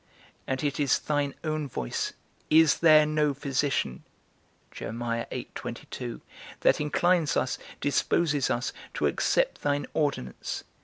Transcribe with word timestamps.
And 0.47 0.63
it 0.63 0.79
is 0.79 0.97
thine 0.97 1.35
own 1.43 1.67
voice, 1.67 2.13
Is 2.49 2.79
there 2.79 3.05
no 3.05 3.35
physician? 3.35 4.03
that 4.79 5.29
inclines 6.81 7.37
us, 7.37 7.59
disposes 7.81 8.49
us, 8.49 8.73
to 8.95 9.05
accept 9.05 9.61
thine 9.61 9.85
ordinance. 9.93 10.63